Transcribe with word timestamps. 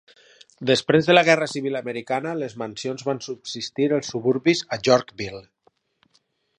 Després 0.69 1.09
de 1.09 1.15
la 1.15 1.23
Guerra 1.27 1.47
Civil 1.51 1.77
Americana, 1.81 2.33
les 2.45 2.57
mansions 2.63 3.05
van 3.11 3.23
substituir 3.29 3.95
els 4.01 4.13
suburbis 4.15 4.67
a 4.77 4.83
Yorkville. 4.91 5.45